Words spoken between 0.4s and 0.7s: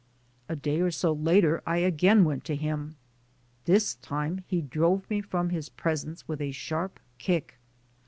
A